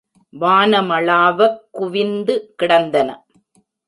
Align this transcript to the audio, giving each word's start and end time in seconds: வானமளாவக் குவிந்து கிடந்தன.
வானமளாவக் 0.33 1.59
குவிந்து 1.71 2.53
கிடந்தன. 2.55 3.09